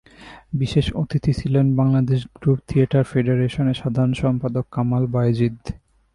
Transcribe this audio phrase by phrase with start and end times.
[0.53, 5.57] বিশেষ অতিথি ছিলেন বাংলাদেশ গ্রুপ থিয়েটার ফেডারেশানের সাধারণ সম্পাদক কামাল বায়েজীদ।